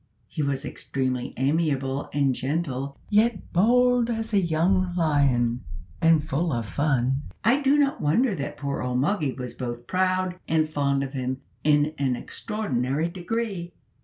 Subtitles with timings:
[0.27, 5.61] He was extremely amiable and gentle, yet bold as a young lion,
[6.01, 7.21] and full of fun.
[7.43, 11.41] I do not wonder that poor old Moggy was both proud and fond of him
[11.63, 13.73] in an extraordinary degree.